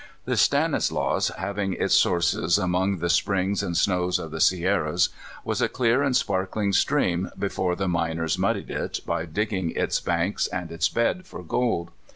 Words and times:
The 0.25 0.35
Stanislaus, 0.35 1.27
having 1.37 1.73
its 1.73 1.93
sources 1.93 2.57
among 2.57 2.97
the 2.97 3.07
springs 3.09 3.61
and 3.61 3.77
snows 3.77 4.17
of 4.17 4.31
the 4.31 4.41
Sierras, 4.41 5.09
was 5.43 5.61
a 5.61 5.69
clear 5.69 6.01
and 6.01 6.15
sparkling 6.17 6.73
stream 6.73 7.29
before 7.37 7.75
the 7.75 7.87
miners 7.87 8.35
muddied 8.35 8.71
it 8.71 9.01
by 9.05 9.25
their 9.25 9.31
digging 9.31 9.69
its 9.75 9.99
banks 9.99 10.47
and 10.47 10.71
its 10.71 10.89
bed 10.89 11.27
for 11.27 11.43
gold. 11.43 11.91